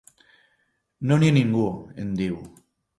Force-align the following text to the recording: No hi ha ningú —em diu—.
No 1.11 1.19
hi 1.21 1.29
ha 1.31 1.37
ningú 1.37 1.69
—em 1.77 2.15
diu—. 2.25 2.45